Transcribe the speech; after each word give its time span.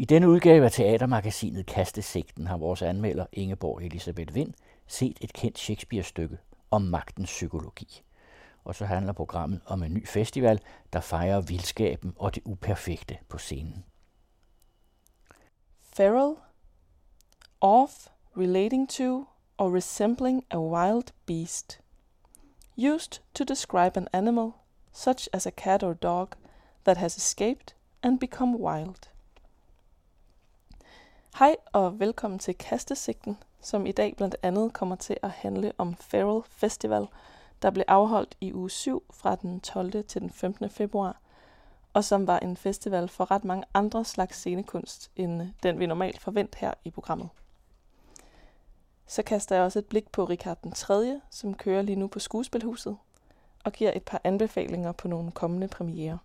I 0.00 0.04
denne 0.04 0.28
udgave 0.28 0.64
af 0.64 0.72
teatermagasinet 0.72 1.66
Kastesigten 1.66 2.46
har 2.46 2.56
vores 2.56 2.82
anmelder 2.82 3.26
Ingeborg 3.32 3.82
Elisabeth 3.82 4.34
Vind 4.34 4.54
set 4.86 5.18
et 5.20 5.32
kendt 5.32 5.58
Shakespeare-stykke 5.58 6.38
om 6.70 6.82
magtens 6.82 7.30
psykologi. 7.30 8.02
Og 8.64 8.74
så 8.74 8.84
handler 8.84 9.12
programmet 9.12 9.60
om 9.66 9.82
en 9.82 9.94
ny 9.94 10.06
festival, 10.06 10.60
der 10.92 11.00
fejrer 11.00 11.40
vildskaben 11.40 12.14
og 12.16 12.34
det 12.34 12.42
uperfekte 12.44 13.18
på 13.28 13.38
scenen. 13.38 13.84
Feral, 15.80 16.34
of, 17.60 18.06
relating 18.36 18.88
to, 18.88 19.24
or 19.58 19.76
resembling 19.76 20.44
a 20.50 20.58
wild 20.58 21.12
beast. 21.26 21.80
Used 22.78 23.20
to 23.34 23.44
describe 23.44 23.96
an 23.96 24.08
animal, 24.12 24.50
such 24.92 25.28
as 25.32 25.46
a 25.46 25.50
cat 25.50 25.82
or 25.82 25.92
dog, 25.92 26.28
that 26.84 26.96
has 26.96 27.16
escaped 27.16 27.74
and 28.02 28.18
become 28.18 28.56
wild. 28.56 29.10
Hej 31.40 31.56
og 31.72 32.00
velkommen 32.00 32.38
til 32.38 32.54
Kastesigten, 32.54 33.38
som 33.60 33.86
i 33.86 33.92
dag 33.92 34.16
blandt 34.16 34.36
andet 34.42 34.72
kommer 34.72 34.96
til 34.96 35.16
at 35.22 35.30
handle 35.30 35.72
om 35.78 35.96
Feral 35.96 36.42
Festival, 36.48 37.06
der 37.62 37.70
blev 37.70 37.84
afholdt 37.88 38.36
i 38.40 38.52
uge 38.52 38.70
7 38.70 39.02
fra 39.10 39.36
den 39.36 39.60
12. 39.60 40.04
til 40.04 40.20
den 40.20 40.30
15. 40.30 40.70
februar, 40.70 41.20
og 41.92 42.04
som 42.04 42.26
var 42.26 42.38
en 42.38 42.56
festival 42.56 43.08
for 43.08 43.30
ret 43.30 43.44
mange 43.44 43.64
andre 43.74 44.04
slags 44.04 44.36
scenekunst, 44.36 45.10
end 45.16 45.52
den 45.62 45.78
vi 45.78 45.86
normalt 45.86 46.20
forventer 46.20 46.58
her 46.58 46.74
i 46.84 46.90
programmet. 46.90 47.28
Så 49.06 49.22
kaster 49.22 49.56
jeg 49.56 49.64
også 49.64 49.78
et 49.78 49.86
blik 49.86 50.12
på 50.12 50.24
Richard 50.24 50.58
den 50.62 50.72
3., 50.72 51.20
som 51.30 51.54
kører 51.54 51.82
lige 51.82 51.96
nu 51.96 52.06
på 52.06 52.18
Skuespilhuset, 52.18 52.96
og 53.64 53.72
giver 53.72 53.92
et 53.94 54.02
par 54.02 54.20
anbefalinger 54.24 54.92
på 54.92 55.08
nogle 55.08 55.30
kommende 55.32 55.68
premiere. 55.68 56.18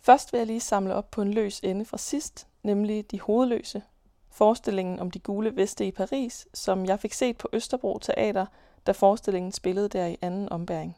Først 0.00 0.32
vil 0.32 0.38
jeg 0.38 0.46
lige 0.46 0.60
samle 0.60 0.94
op 0.94 1.10
på 1.10 1.22
en 1.22 1.34
løs 1.34 1.60
ende 1.60 1.84
fra 1.84 1.98
sidst, 1.98 2.46
nemlig 2.66 3.10
De 3.10 3.20
Hovedløse, 3.20 3.82
forestillingen 4.30 5.00
om 5.00 5.10
de 5.10 5.18
gule 5.18 5.56
veste 5.56 5.86
i 5.86 5.90
Paris, 5.90 6.48
som 6.54 6.86
jeg 6.86 7.00
fik 7.00 7.12
set 7.12 7.38
på 7.38 7.48
Østerbro 7.52 7.98
Teater, 7.98 8.46
da 8.86 8.92
forestillingen 8.92 9.52
spillede 9.52 9.88
der 9.88 10.06
i 10.06 10.16
anden 10.22 10.52
ombæring. 10.52 10.96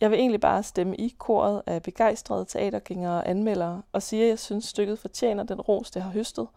Jeg 0.00 0.10
vil 0.10 0.18
egentlig 0.18 0.40
bare 0.40 0.62
stemme 0.62 0.96
i 0.96 1.14
koret 1.18 1.62
af 1.66 1.82
begejstrede 1.82 2.44
teatergængere 2.44 3.18
og 3.18 3.28
anmeldere 3.30 3.82
og 3.92 4.02
sige, 4.02 4.22
at 4.22 4.28
jeg 4.28 4.38
synes, 4.38 4.64
stykket 4.64 4.98
fortjener 4.98 5.42
den 5.42 5.60
ros, 5.60 5.90
det 5.90 6.02
har 6.02 6.10
høstet, 6.10 6.48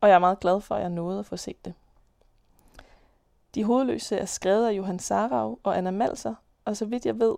og 0.00 0.08
jeg 0.08 0.14
er 0.14 0.18
meget 0.18 0.40
glad 0.40 0.60
for, 0.60 0.74
at 0.74 0.80
jeg 0.80 0.90
nåede 0.90 1.18
at 1.18 1.26
få 1.26 1.36
set 1.36 1.64
det. 1.64 1.74
De 3.54 3.64
hovedløse 3.64 4.16
er 4.16 4.26
skrevet 4.26 4.68
af 4.68 4.72
Johan 4.72 4.98
Sarau 4.98 5.58
og 5.62 5.78
Anna 5.78 5.90
Malser, 5.90 6.34
og 6.64 6.76
så 6.76 6.84
vidt 6.84 7.06
jeg 7.06 7.18
ved, 7.18 7.34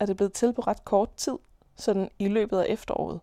er 0.00 0.06
det 0.06 0.16
blevet 0.16 0.32
til 0.32 0.52
på 0.52 0.62
ret 0.62 0.84
kort 0.84 1.14
tid, 1.14 1.38
sådan 1.76 2.10
i 2.18 2.28
løbet 2.28 2.58
af 2.58 2.66
efteråret. 2.68 3.20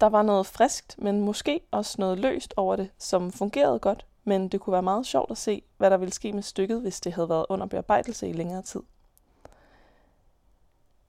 Der 0.00 0.06
var 0.06 0.22
noget 0.22 0.46
friskt, 0.46 0.94
men 0.98 1.20
måske 1.20 1.60
også 1.70 1.96
noget 1.98 2.18
løst 2.18 2.54
over 2.56 2.76
det, 2.76 2.90
som 2.98 3.32
fungerede 3.32 3.78
godt, 3.78 4.06
men 4.24 4.48
det 4.48 4.60
kunne 4.60 4.72
være 4.72 4.82
meget 4.82 5.06
sjovt 5.06 5.30
at 5.30 5.38
se, 5.38 5.62
hvad 5.76 5.90
der 5.90 5.96
ville 5.96 6.12
ske 6.12 6.32
med 6.32 6.42
stykket, 6.42 6.80
hvis 6.80 7.00
det 7.00 7.12
havde 7.12 7.28
været 7.28 7.46
under 7.48 7.66
bearbejdelse 7.66 8.28
i 8.28 8.32
længere 8.32 8.62
tid. 8.62 8.82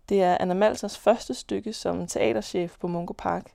Det 0.10 0.24
er 0.24 0.38
Anna 0.40 0.54
Malsers 0.54 0.98
første 0.98 1.34
stykke 1.34 1.74
som 1.74 2.08
teaterchef 2.08 2.78
på 2.80 2.88
Mungo 2.88 3.14
Park. 3.18 3.54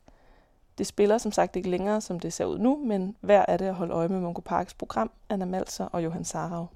Det 0.79 0.87
spiller 0.87 1.19
som 1.19 1.33
sagt 1.33 1.57
ikke 1.57 1.71
længere, 1.71 2.01
som 2.01 2.21
det 2.21 2.33
ser 2.33 2.45
ud 2.45 2.59
nu, 2.59 2.85
men 2.85 3.17
hver 3.21 3.45
er 3.49 3.57
det 3.57 3.65
at 3.65 3.75
holde 3.75 3.95
øje 3.95 4.09
med 4.09 4.21
Mungo 4.21 4.41
Parks 4.41 4.75
program, 4.75 5.11
Anna 5.29 5.45
Malser 5.45 5.85
og 5.85 6.05
Johan 6.05 6.25
Sarau. 6.25 6.67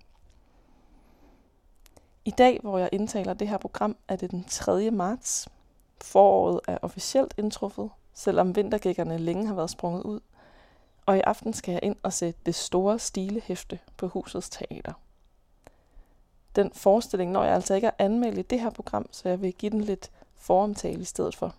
I 2.25 2.31
dag, 2.31 2.59
hvor 2.63 2.79
jeg 2.79 2.89
indtaler 2.93 3.35
det 3.35 3.49
her 3.49 3.59
program, 3.59 3.97
er 4.09 4.17
det 4.17 4.31
den 4.31 4.45
3. 4.45 4.91
marts. 4.91 5.49
Foråret 6.01 6.61
er 6.69 6.79
officielt 6.83 7.35
indtruffet, 7.37 7.91
selvom 8.19 8.57
vintergækkerne 8.57 9.19
længe 9.19 9.47
har 9.47 9.55
været 9.55 9.71
sprunget 9.71 10.03
ud. 10.03 10.21
Og 11.07 11.17
i 11.17 11.21
aften 11.21 11.53
skal 11.53 11.73
jeg 11.73 11.81
ind 11.83 11.97
og 12.03 12.13
se 12.13 12.35
det 12.47 12.55
store 12.55 12.99
stilehæfte 12.99 13.79
på 13.97 14.09
husets 14.09 14.51
teater. 14.51 14.93
Den 16.57 16.71
forestilling 16.73 17.33
når 17.33 17.45
jeg 17.45 17.55
altså 17.55 17.75
ikke 17.75 17.89
at 17.89 17.95
anmelde 17.99 18.41
i 18.41 18.43
det 18.43 18.61
her 18.61 18.71
program, 18.71 19.07
så 19.11 19.29
jeg 19.29 19.43
vil 19.43 19.53
give 19.53 19.71
den 19.71 19.81
lidt 19.81 20.11
foromtale 20.37 21.01
i 21.01 21.05
stedet 21.05 21.37
for. 21.37 21.55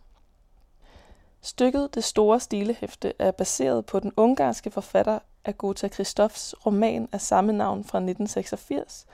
Stykket 1.42 1.96
Det 1.96 2.03
store 2.03 2.40
stilehæfte 2.40 3.14
er 3.19 3.31
baseret 3.31 3.86
på 3.86 4.00
den 4.00 4.12
ungarske 4.18 4.72
forfatter 4.72 5.19
Agota 5.46 5.88
Kristofs 5.88 6.56
roman 6.66 7.09
af 7.12 7.22
samme 7.22 7.53
navn 7.53 7.84
fra 7.84 7.98
1986, 7.98 9.06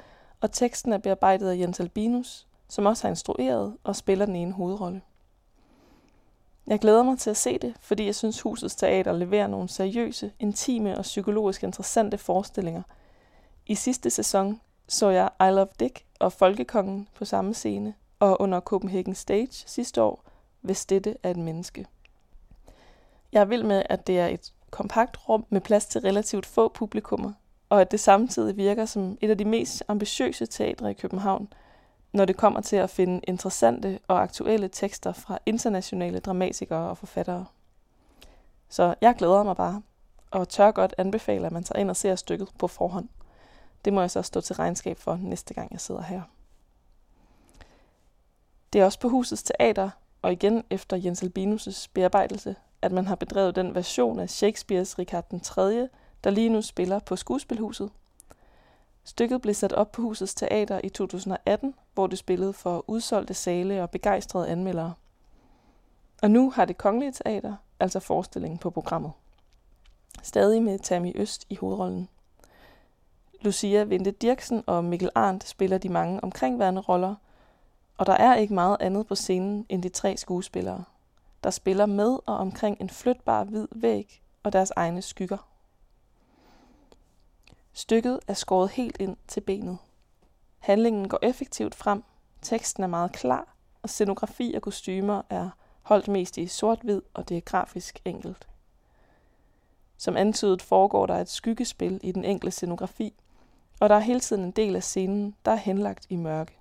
og 0.41 0.51
teksten 0.51 0.94
er 0.94 0.97
bearbejdet 0.97 1.50
af 1.50 1.57
Jens 1.57 1.79
Albinus, 1.79 2.47
som 2.67 2.85
også 2.85 3.03
har 3.03 3.09
instrueret 3.09 3.78
og 3.84 3.95
spiller 3.95 4.25
den 4.25 4.35
ene 4.35 4.51
hovedrolle. 4.51 5.01
Jeg 6.68 6.80
glæder 6.80 7.03
mig 7.03 7.20
til 7.20 7.30
at 7.30 7.38
se 7.38 7.58
det, 7.58 7.76
fordi 7.80 8.06
jeg 8.06 8.16
synes, 8.16 8.42
Husets 8.42 8.76
Teater 8.76 9.12
leverer 9.12 9.48
nogle 9.48 9.70
seriøse, 9.70 10.31
intime 10.40 10.98
og 10.98 11.02
psykologisk 11.02 11.64
interessante 11.64 12.18
forestillinger. 12.18 12.81
I 13.66 13.76
sidste 13.76 14.09
sæson 14.09 14.62
så 14.88 15.09
jeg 15.09 15.30
I 15.40 15.44
Love 15.44 15.68
Dick 15.80 16.06
og 16.20 16.34
Folkekongen 16.34 17.08
på 17.16 17.26
samme 17.26 17.53
scene, 17.53 17.94
og 18.20 18.42
under 18.42 18.59
Copenhagen 18.59 19.16
Stage 19.16 19.48
sidste 19.52 20.02
år, 20.02 20.24
hvis 20.62 20.86
dette 20.86 21.16
er 21.24 21.31
et 21.31 21.38
menneske. 21.38 21.86
Jeg 23.32 23.42
er 23.42 23.46
vild 23.46 23.64
med, 23.64 23.84
at 23.90 24.08
det 24.08 24.20
er 24.20 24.28
et 24.28 24.53
kompakt 24.70 25.30
rum 25.30 25.46
med 25.50 25.62
plads 25.62 25.86
til 25.86 26.02
relativt 26.02 26.46
få 26.46 26.68
publikummer, 26.68 27.34
og 27.70 27.82
at 27.82 27.92
det 27.92 28.00
samtidig 28.00 28.58
virker 28.58 28.86
som 28.86 29.18
et 29.22 29.30
af 29.30 29.38
de 29.38 29.46
mest 29.46 29.84
ambitiøse 29.88 30.46
teatre 30.46 30.92
i 30.92 30.94
København– 30.94 31.47
når 32.16 32.26
det 32.26 32.38
kommer 32.38 32.62
til 32.62 32.76
at 32.76 32.90
finde 32.90 33.22
interessante 33.28 34.00
og 34.08 34.22
aktuelle 34.22 34.68
tekster 34.68 35.14
fra 35.14 35.40
internationale 35.46 36.20
dramatikere 36.20 36.90
og 36.90 36.98
forfattere. 36.98 37.46
Så 38.70 38.96
jeg 39.02 39.16
glæder 39.18 39.44
mig 39.44 39.56
bare, 39.56 39.81
og 40.31 40.50
tør 40.50 40.72
godt 40.72 40.96
anbefale, 40.98 41.46
at 41.46 41.52
man 41.52 41.64
tager 41.64 41.80
ind 41.80 41.90
og 41.90 41.96
ser 41.96 42.16
stykket 42.16 42.48
på 42.59 42.68
forhånd. 42.68 43.09
Det 43.86 43.94
må 43.94 44.02
jeg 44.02 44.12
så 44.12 44.22
stå 44.22 44.42
til 44.42 44.56
regnskab 44.56 44.98
for 44.98 45.16
næste 45.22 45.53
gang, 45.53 45.72
jeg 45.72 45.81
sidder 45.81 46.02
her. 46.02 46.22
Det 48.74 48.82
er 48.82 48.86
også 48.86 49.00
på 49.00 49.09
Husets 49.09 49.44
Teater, 49.44 49.90
og 50.22 50.32
igen 50.32 50.64
efter 50.70 50.97
Jens 50.97 51.24
Albinus' 51.24 51.88
bearbejdelse, 51.94 52.56
at 52.82 52.92
man 52.92 53.08
har 53.08 53.16
bedrevet 53.16 53.56
den 53.56 53.76
version 53.76 54.20
af 54.20 54.30
Shakespeares 54.30 55.00
Richard 55.00 55.30
den 55.32 55.40
3., 55.40 55.90
der 56.24 56.30
lige 56.30 56.50
nu 56.50 56.62
spiller 56.62 57.00
på 57.00 57.16
Skuespilhuset 57.16 57.92
Stykket 59.05 59.41
blev 59.41 59.53
sat 59.53 59.73
op 59.73 59.91
på 59.91 60.01
Husets 60.01 60.35
Teater 60.35 60.81
i 60.83 60.89
2018, 60.89 61.75
hvor 61.93 62.07
det 62.07 62.17
spillede 62.17 62.53
for 62.53 62.85
udsolgte 62.88 63.33
sale 63.33 63.83
og 63.83 63.89
begejstrede 63.89 64.47
anmeldere. 64.47 64.93
Og 66.21 66.31
nu 66.31 66.51
har 66.51 66.66
det 66.66 66.77
Kongelige 66.77 67.11
Teater, 67.11 67.55
altså 67.79 67.99
forestillingen 67.99 68.59
på 68.59 68.69
programmet. 68.69 69.11
Stadig 70.23 70.63
med 70.63 70.79
Tammy 70.79 71.11
Øst 71.16 71.45
i 71.49 71.55
hovedrollen. 71.55 72.09
Lucia 73.41 73.83
Vente 73.83 74.11
Dirksen 74.11 74.63
og 74.67 74.83
Mikkel 74.83 75.09
Arndt 75.16 75.43
spiller 75.43 75.77
de 75.77 75.89
mange 75.89 76.23
omkringværende 76.23 76.81
roller, 76.81 77.16
og 77.97 78.05
der 78.05 78.13
er 78.13 78.35
ikke 78.35 78.53
meget 78.53 78.77
andet 78.79 79.07
på 79.07 79.16
scenen 79.16 79.66
end 79.69 79.83
de 79.83 79.89
tre 79.89 80.17
skuespillere, 80.17 80.83
der 81.43 81.49
spiller 81.49 81.85
med 81.85 82.19
og 82.25 82.37
omkring 82.37 82.77
en 82.81 82.89
flytbar 82.89 83.43
hvid 83.43 83.67
væg 83.72 84.22
og 84.43 84.53
deres 84.53 84.72
egne 84.75 85.01
skygger. 85.01 85.54
Stykket 87.78 88.19
er 88.28 88.34
skåret 88.34 88.69
helt 88.69 88.97
ind 89.00 89.18
til 89.28 89.41
benet. 89.41 89.78
Handlingen 90.59 91.09
går 91.09 91.19
effektivt 91.22 91.75
frem, 91.75 92.03
teksten 92.41 92.84
er 92.84 92.88
meget 92.88 93.12
klar, 93.12 93.56
og 93.81 93.90
scenografi 93.90 94.53
og 94.56 94.62
kostymer 94.62 95.22
er 95.30 95.50
holdt 95.81 96.08
mest 96.08 96.38
i 96.38 96.47
sort-hvid, 96.47 97.02
og 97.14 97.30
det 97.30 97.38
er 97.38 97.41
grafisk 97.41 98.02
enkelt. 98.06 98.47
Som 99.97 100.18
antydet 100.18 100.62
foregår 100.62 101.06
der 101.06 101.18
et 101.18 101.30
skyggespil 101.30 102.00
i 102.03 102.12
den 102.12 102.25
enkle 102.25 102.52
scenografi, 102.52 103.14
og 103.80 103.90
der 103.90 103.96
er 103.96 104.00
hele 104.00 104.19
tiden 104.19 104.44
en 104.44 104.52
del 104.52 104.75
af 104.75 104.84
scenen, 104.84 105.35
der 105.46 105.52
er 105.52 105.56
henlagt 105.56 106.06
i 106.09 106.16
mørke. 106.16 106.59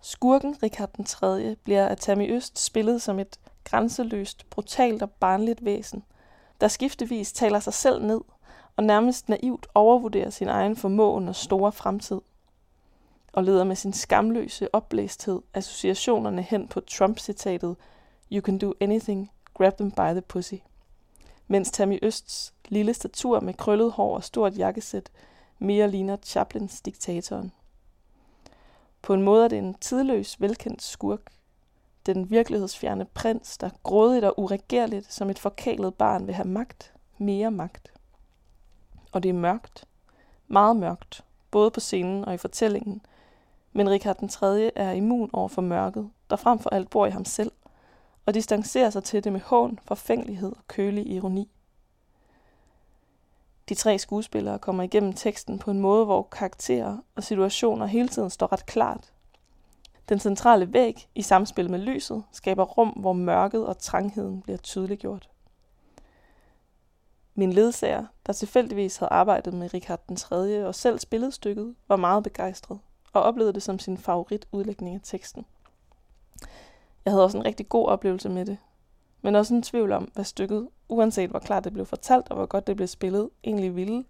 Skurken 0.00 0.62
Richard 0.62 0.90
den 0.96 1.04
3. 1.04 1.56
bliver 1.56 1.88
af 1.88 1.96
Tammy 1.96 2.36
Øst 2.36 2.58
spillet 2.58 3.02
som 3.02 3.18
et 3.18 3.40
grænseløst, 3.64 4.50
brutalt 4.50 5.02
og 5.02 5.10
barnligt 5.10 5.64
væsen, 5.64 6.04
der 6.60 6.68
skiftevis 6.68 7.32
taler 7.32 7.60
sig 7.60 7.74
selv 7.74 8.02
ned 8.02 8.20
og 8.76 8.84
nærmest 8.84 9.28
naivt 9.28 9.66
overvurderer 9.74 10.30
sin 10.30 10.48
egen 10.48 10.76
formåen 10.76 11.28
og 11.28 11.36
store 11.36 11.72
fremtid, 11.72 12.20
og 13.32 13.44
leder 13.44 13.64
med 13.64 13.76
sin 13.76 13.92
skamløse 13.92 14.74
oplæsthed 14.74 15.40
associationerne 15.54 16.42
hen 16.42 16.68
på 16.68 16.80
Trump-citatet 16.80 17.76
You 18.32 18.40
can 18.40 18.58
do 18.58 18.72
anything, 18.80 19.32
grab 19.54 19.76
them 19.76 19.90
by 19.90 20.10
the 20.10 20.20
pussy. 20.20 20.54
Mens 21.48 21.70
Tammy 21.70 21.98
Østs 22.02 22.54
lille 22.68 22.94
statur 22.94 23.40
med 23.40 23.54
krøllet 23.54 23.92
hår 23.92 24.14
og 24.14 24.24
stort 24.24 24.58
jakkesæt 24.58 25.10
mere 25.58 25.90
ligner 25.90 26.16
Chaplins 26.22 26.80
diktatoren. 26.80 27.52
På 29.02 29.14
en 29.14 29.22
måde 29.22 29.44
er 29.44 29.48
det 29.48 29.58
en 29.58 29.74
tidløs, 29.74 30.40
velkendt 30.40 30.82
skurk. 30.82 31.20
Den 32.06 32.30
virkelighedsfjerne 32.30 33.04
prins, 33.04 33.58
der 33.58 33.70
grådigt 33.82 34.24
og 34.24 34.38
uregerligt 34.38 35.12
som 35.12 35.30
et 35.30 35.38
forkælet 35.38 35.94
barn 35.94 36.26
vil 36.26 36.34
have 36.34 36.48
magt, 36.48 36.94
mere 37.18 37.50
magt 37.50 37.95
og 39.16 39.22
det 39.22 39.28
er 39.28 39.32
mørkt. 39.32 39.84
Meget 40.48 40.76
mørkt, 40.76 41.24
både 41.50 41.70
på 41.70 41.80
scenen 41.80 42.24
og 42.24 42.34
i 42.34 42.36
fortællingen. 42.36 43.02
Men 43.72 43.90
Richard 43.90 44.16
den 44.16 44.28
3. 44.28 44.78
er 44.78 44.92
immun 44.92 45.30
over 45.32 45.48
for 45.48 45.62
mørket, 45.62 46.10
der 46.30 46.36
frem 46.36 46.58
for 46.58 46.70
alt 46.70 46.90
bor 46.90 47.06
i 47.06 47.10
ham 47.10 47.24
selv, 47.24 47.52
og 48.26 48.34
distancerer 48.34 48.90
sig 48.90 49.04
til 49.04 49.24
det 49.24 49.32
med 49.32 49.40
hån, 49.40 49.78
forfængelighed 49.84 50.52
og 50.52 50.66
kølig 50.68 51.06
ironi. 51.06 51.50
De 53.68 53.74
tre 53.74 53.98
skuespillere 53.98 54.58
kommer 54.58 54.82
igennem 54.82 55.12
teksten 55.12 55.58
på 55.58 55.70
en 55.70 55.80
måde, 55.80 56.04
hvor 56.04 56.22
karakterer 56.22 56.98
og 57.14 57.24
situationer 57.24 57.86
hele 57.86 58.08
tiden 58.08 58.30
står 58.30 58.52
ret 58.52 58.66
klart. 58.66 59.12
Den 60.08 60.18
centrale 60.18 60.72
væg 60.72 61.08
i 61.14 61.22
samspil 61.22 61.70
med 61.70 61.78
lyset 61.78 62.24
skaber 62.32 62.64
rum, 62.64 62.88
hvor 62.88 63.12
mørket 63.12 63.66
og 63.66 63.78
trangheden 63.78 64.42
bliver 64.42 64.58
tydeliggjort. 64.58 65.28
Min 67.38 67.52
ledsager, 67.52 68.06
der 68.26 68.32
tilfældigvis 68.32 68.96
havde 68.96 69.12
arbejdet 69.12 69.54
med 69.54 69.74
Richard 69.74 70.00
den 70.08 70.16
3. 70.16 70.66
og 70.66 70.74
selv 70.74 70.98
spillet 70.98 71.34
stykket, 71.34 71.74
var 71.88 71.96
meget 71.96 72.24
begejstret 72.24 72.78
og 73.12 73.22
oplevede 73.22 73.52
det 73.52 73.62
som 73.62 73.78
sin 73.78 73.98
favorit 73.98 74.46
udlægning 74.52 74.94
af 74.94 75.00
teksten. 75.04 75.46
Jeg 77.04 77.12
havde 77.12 77.24
også 77.24 77.38
en 77.38 77.44
rigtig 77.44 77.68
god 77.68 77.86
oplevelse 77.86 78.28
med 78.28 78.46
det, 78.46 78.58
men 79.22 79.34
også 79.34 79.54
en 79.54 79.62
tvivl 79.62 79.92
om, 79.92 80.04
hvad 80.14 80.24
stykket, 80.24 80.68
uanset 80.88 81.30
hvor 81.30 81.38
klart 81.38 81.64
det 81.64 81.72
blev 81.72 81.86
fortalt 81.86 82.28
og 82.28 82.36
hvor 82.36 82.46
godt 82.46 82.66
det 82.66 82.76
blev 82.76 82.88
spillet, 82.88 83.30
egentlig 83.44 83.76
ville. 83.76 84.04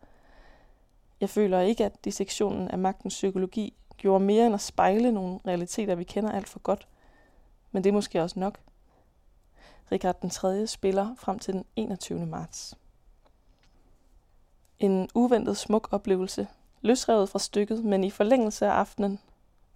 Jeg 1.21 1.31
føler 1.31 1.61
ikke, 1.61 1.85
at 1.85 2.05
dissektionen 2.05 2.69
af 2.69 2.79
magtens 2.79 3.15
psykologi 3.15 3.75
gjorde 3.97 4.25
mere 4.25 4.47
end 4.47 4.55
at 4.55 4.61
spejle 4.61 5.13
nogle 5.13 5.41
realiteter, 5.47 5.95
vi 5.95 6.05
kender 6.05 6.33
alt 6.33 6.49
for 6.49 6.59
godt. 6.59 6.89
Men 7.73 7.85
det 7.85 7.91
er 7.91 7.95
måske 7.95 8.23
også 8.23 8.41
nok. 8.41 8.59
Richard 9.93 10.21
den 10.21 10.31
3. 10.31 10.67
spiller 10.67 11.15
frem 11.19 11.39
til 11.39 11.55
den 11.55 11.65
21. 11.77 12.27
marts. 12.27 12.77
En 14.81 15.09
uventet 15.15 15.57
smuk 15.57 15.89
oplevelse, 15.91 16.49
løsrevet 16.81 17.29
fra 17.29 17.39
stykket, 17.39 17.85
men 17.85 18.05
i 18.05 18.11
forlængelse 18.11 18.67
af 18.67 18.71
aftenen, 18.71 19.19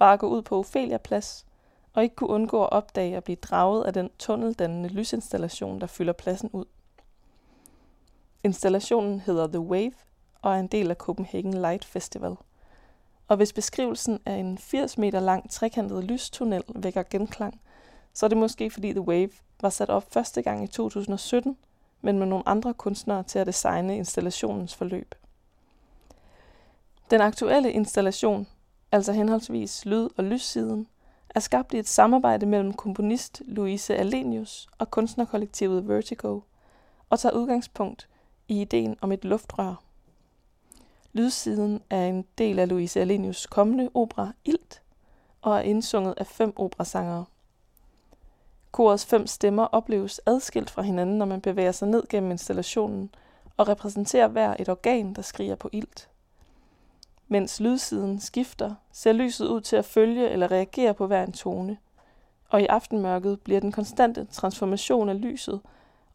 Bare 0.00 0.16
gå 0.16 0.28
ud 0.28 0.42
på 0.42 0.58
Ophelia 0.58 0.98
Plads 0.98 1.46
og 1.92 2.02
ikke 2.02 2.14
kunne 2.14 2.30
undgå 2.30 2.64
at 2.64 2.72
opdage 2.72 3.16
at 3.16 3.24
blive 3.24 3.36
draget 3.36 3.84
af 3.84 3.92
den 3.92 4.10
tunneldannende 4.18 4.88
lysinstallation, 4.88 5.80
der 5.80 5.86
fylder 5.86 6.12
pladsen 6.12 6.50
ud. 6.52 6.64
Installationen 8.44 9.20
hedder 9.20 9.46
The 9.46 9.60
Wave 9.60 9.92
og 10.42 10.54
er 10.54 10.60
en 10.60 10.66
del 10.66 10.90
af 10.90 10.96
Copenhagen 10.96 11.54
Light 11.54 11.84
Festival. 11.84 12.36
Og 13.28 13.36
hvis 13.36 13.52
beskrivelsen 13.52 14.20
af 14.26 14.34
en 14.34 14.58
80 14.58 14.98
meter 14.98 15.20
lang 15.20 15.50
trekantet 15.50 16.04
lystunnel 16.04 16.62
vækker 16.74 17.02
genklang, 17.02 17.60
så 18.12 18.26
er 18.26 18.28
det 18.28 18.38
måske 18.38 18.70
fordi 18.70 18.92
The 18.92 19.00
Wave 19.00 19.30
var 19.60 19.70
sat 19.70 19.90
op 19.90 20.12
første 20.12 20.42
gang 20.42 20.64
i 20.64 20.66
2017, 20.66 21.56
men 22.00 22.18
med 22.18 22.26
nogle 22.26 22.48
andre 22.48 22.74
kunstnere 22.74 23.22
til 23.22 23.38
at 23.38 23.46
designe 23.46 23.96
installationens 23.96 24.74
forløb. 24.74 25.14
Den 27.10 27.20
aktuelle 27.20 27.72
installation, 27.72 28.46
altså 28.92 29.12
henholdsvis 29.12 29.86
lyd- 29.86 30.08
og 30.16 30.24
lyssiden, 30.24 30.88
er 31.30 31.40
skabt 31.40 31.74
i 31.74 31.78
et 31.78 31.88
samarbejde 31.88 32.46
mellem 32.46 32.72
komponist 32.72 33.42
Louise 33.46 33.96
Alenius 33.96 34.68
og 34.78 34.90
kunstnerkollektivet 34.90 35.88
Vertigo, 35.88 36.40
og 37.10 37.20
tager 37.20 37.34
udgangspunkt 37.34 38.08
i 38.48 38.60
ideen 38.60 38.96
om 39.00 39.12
et 39.12 39.24
luftrør. 39.24 39.82
Lydsiden 41.12 41.82
er 41.90 42.06
en 42.06 42.24
del 42.38 42.58
af 42.58 42.68
Louise 42.68 43.00
Alenius 43.00 43.46
kommende 43.46 43.90
opera 43.94 44.32
Ilt, 44.44 44.82
og 45.42 45.56
er 45.56 45.60
indsunget 45.60 46.14
af 46.16 46.26
fem 46.26 46.52
operasangere. 46.56 47.24
Korets 48.70 49.06
fem 49.06 49.26
stemmer 49.26 49.64
opleves 49.64 50.20
adskilt 50.26 50.70
fra 50.70 50.82
hinanden, 50.82 51.18
når 51.18 51.26
man 51.26 51.40
bevæger 51.40 51.72
sig 51.72 51.88
ned 51.88 52.02
gennem 52.08 52.30
installationen, 52.30 53.10
og 53.56 53.68
repræsenterer 53.68 54.28
hver 54.28 54.56
et 54.58 54.68
organ, 54.68 55.14
der 55.14 55.22
skriger 55.22 55.54
på 55.54 55.68
ilt. 55.72 56.08
Mens 57.28 57.60
lydsiden 57.60 58.20
skifter, 58.20 58.74
ser 58.92 59.12
lyset 59.12 59.46
ud 59.46 59.60
til 59.60 59.76
at 59.76 59.84
følge 59.84 60.28
eller 60.28 60.50
reagere 60.50 60.94
på 60.94 61.06
hver 61.06 61.24
en 61.24 61.32
tone. 61.32 61.78
Og 62.48 62.62
i 62.62 62.66
aftenmørket 62.66 63.40
bliver 63.40 63.60
den 63.60 63.72
konstante 63.72 64.24
transformation 64.24 65.08
af 65.08 65.20
lyset, 65.20 65.60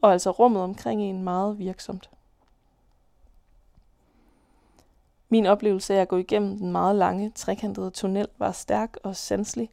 og 0.01 0.11
altså 0.11 0.31
rummet 0.31 0.61
omkring 0.61 1.01
en 1.01 1.23
meget 1.23 1.59
virksomt. 1.59 2.09
Min 5.29 5.45
oplevelse 5.45 5.95
af 5.95 6.01
at 6.01 6.07
gå 6.07 6.17
igennem 6.17 6.57
den 6.57 6.71
meget 6.71 6.95
lange, 6.95 7.31
trekantede 7.35 7.89
tunnel 7.89 8.27
var 8.37 8.51
stærk 8.51 8.97
og 9.03 9.15
sanselig, 9.15 9.69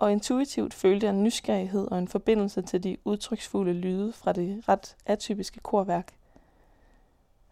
og 0.00 0.12
intuitivt 0.12 0.74
følte 0.74 1.06
jeg 1.06 1.14
en 1.14 1.22
nysgerrighed 1.22 1.88
og 1.90 1.98
en 1.98 2.08
forbindelse 2.08 2.62
til 2.62 2.82
de 2.84 2.96
udtryksfulde 3.04 3.72
lyde 3.72 4.12
fra 4.12 4.32
det 4.32 4.68
ret 4.68 4.96
atypiske 5.06 5.60
korværk. 5.60 6.12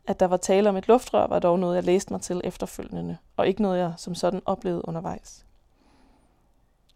At 0.07 0.21
der 0.21 0.27
var 0.27 0.37
tale 0.37 0.69
om 0.69 0.77
et 0.77 0.89
luftrør, 0.89 1.27
var 1.27 1.39
dog 1.39 1.59
noget, 1.59 1.77
jeg 1.77 1.85
læste 1.85 2.13
mig 2.13 2.21
til 2.21 2.41
efterfølgende, 2.45 3.17
og 3.37 3.49
ikke 3.49 3.63
noget, 3.63 3.79
jeg 3.79 3.93
som 3.97 4.15
sådan 4.15 4.43
oplevede 4.45 4.89
undervejs. 4.89 5.47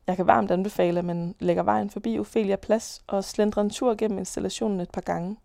Jeg 0.07 0.17
kan 0.17 0.27
varmt 0.27 0.51
anbefale, 0.51 0.99
at 0.99 1.05
man 1.05 1.35
lægger 1.39 1.63
vejen 1.63 1.91
forbi 1.91 2.19
Ophelia 2.19 2.57
Plads 2.57 3.03
og 3.07 3.25
slendrer 3.25 3.63
en 3.63 3.71
tur 3.71 3.95
gennem 3.95 4.19
installationen 4.19 4.81
et 4.81 4.91
par 4.91 5.01
gange. 5.01 5.37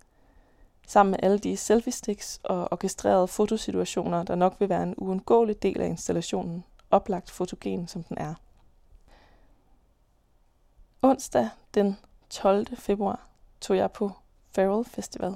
Sammen 0.87 1.11
med 1.11 1.19
alle 1.23 1.39
de 1.39 1.57
selfie-sticks 1.57 2.39
og 2.43 2.67
orkestrerede 2.71 3.27
fotosituationer, 3.27 4.23
der 4.23 4.35
nok 4.35 4.55
vil 4.59 4.69
være 4.69 4.83
en 4.83 4.95
uundgåelig 4.97 5.63
del 5.63 5.81
af 5.81 5.87
installationen, 5.87 6.63
oplagt 6.91 7.31
fotogen 7.31 7.87
som 7.87 8.03
den 8.03 8.17
er. 8.17 8.33
Onsdag 11.07 11.49
den 11.73 11.97
12. 12.29 12.77
februar 12.77 13.27
tog 13.61 13.77
jeg 13.77 13.91
på 13.91 14.11
Feral 14.51 14.85
Festival. 14.85 15.35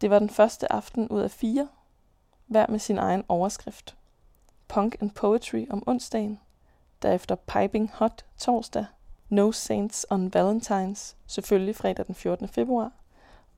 Det 0.00 0.10
var 0.10 0.18
den 0.18 0.30
første 0.30 0.72
aften 0.72 1.08
ud 1.08 1.20
af 1.20 1.30
fire, 1.30 1.68
hver 2.46 2.66
med 2.66 2.78
sin 2.78 2.98
egen 2.98 3.24
overskrift. 3.28 3.96
Punk 4.68 4.96
and 5.00 5.10
Poetry 5.10 5.66
om 5.70 5.82
onsdagen, 5.86 6.40
derefter 7.02 7.34
Piping 7.34 7.90
Hot 7.94 8.24
torsdag, 8.38 8.86
No 9.28 9.52
Saints 9.52 10.06
on 10.10 10.34
Valentines, 10.34 11.16
selvfølgelig 11.26 11.76
fredag 11.76 12.06
den 12.06 12.14
14. 12.14 12.48
februar, 12.48 12.92